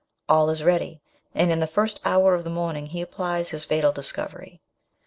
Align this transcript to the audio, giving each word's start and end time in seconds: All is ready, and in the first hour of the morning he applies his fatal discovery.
All 0.27 0.49
is 0.49 0.63
ready, 0.63 0.99
and 1.35 1.51
in 1.51 1.59
the 1.59 1.67
first 1.67 2.01
hour 2.03 2.33
of 2.33 2.43
the 2.43 2.49
morning 2.49 2.87
he 2.87 3.01
applies 3.01 3.49
his 3.49 3.65
fatal 3.65 3.91
discovery. 3.91 4.59